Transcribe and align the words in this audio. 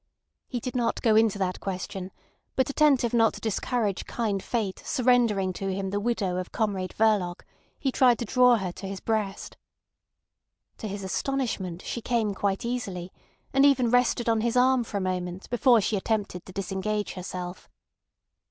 He 0.47 0.59
did 0.59 0.75
not 0.75 1.03
go 1.03 1.15
into 1.15 1.37
that 1.37 1.59
question, 1.59 2.09
but 2.55 2.71
attentive 2.71 3.13
not 3.13 3.35
to 3.35 3.39
discourage 3.39 4.07
kind 4.07 4.41
fate 4.41 4.81
surrendering 4.83 5.53
to 5.53 5.71
him 5.71 5.91
the 5.91 5.99
widow 5.99 6.37
of 6.37 6.51
Comrade 6.51 6.95
Verloc, 6.97 7.43
he 7.77 7.91
tried 7.91 8.17
to 8.17 8.25
draw 8.25 8.55
her 8.55 8.71
to 8.71 8.87
his 8.87 8.99
breast. 8.99 9.57
To 10.79 10.87
his 10.87 11.03
astonishment 11.03 11.83
she 11.83 12.01
came 12.01 12.33
quite 12.33 12.65
easily, 12.65 13.11
and 13.53 13.63
even 13.63 13.91
rested 13.91 14.27
on 14.27 14.41
his 14.41 14.57
arm 14.57 14.83
for 14.83 14.97
a 14.97 15.01
moment 15.01 15.47
before 15.51 15.79
she 15.81 15.95
attempted 15.97 16.47
to 16.47 16.51
disengage 16.51 17.13
herself. 17.13 17.69